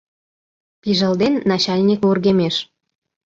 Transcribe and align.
Пижылден 0.81 1.33
начальник 1.49 1.99
вургемеш. 2.03 2.55